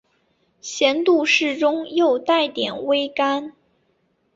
[0.61, 3.53] 咸度适中又带点微甘